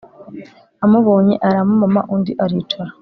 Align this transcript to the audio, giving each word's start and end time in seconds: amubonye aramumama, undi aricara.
amubonye 0.85 1.35
aramumama, 1.47 2.01
undi 2.13 2.31
aricara. 2.43 2.91